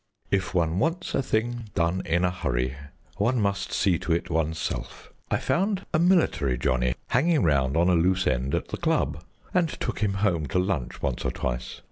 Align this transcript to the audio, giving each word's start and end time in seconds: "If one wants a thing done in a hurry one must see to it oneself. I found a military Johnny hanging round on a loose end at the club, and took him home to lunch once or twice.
"If 0.31 0.55
one 0.55 0.79
wants 0.79 1.13
a 1.13 1.21
thing 1.21 1.65
done 1.75 2.01
in 2.07 2.25
a 2.25 2.31
hurry 2.31 2.75
one 3.17 3.39
must 3.39 3.71
see 3.71 3.99
to 3.99 4.13
it 4.13 4.31
oneself. 4.31 5.13
I 5.29 5.37
found 5.37 5.85
a 5.93 5.99
military 5.99 6.57
Johnny 6.57 6.95
hanging 7.09 7.43
round 7.43 7.77
on 7.77 7.87
a 7.87 7.93
loose 7.93 8.25
end 8.25 8.55
at 8.55 8.69
the 8.69 8.77
club, 8.77 9.23
and 9.53 9.69
took 9.69 9.99
him 9.99 10.15
home 10.25 10.47
to 10.47 10.57
lunch 10.57 11.03
once 11.03 11.23
or 11.23 11.29
twice. 11.29 11.79